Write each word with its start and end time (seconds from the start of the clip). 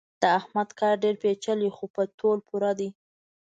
د 0.21 0.23
احمد 0.39 0.69
کار 0.79 0.93
ډېر 1.03 1.15
پېچلی 1.21 1.69
خو 1.75 1.85
په 1.95 2.01
تول 2.19 2.39
پوره 2.47 2.71
دی. 2.79 2.89